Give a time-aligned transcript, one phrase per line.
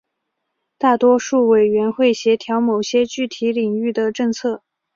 [0.79, 4.63] 大多数委员会协调某些具体领域的政策。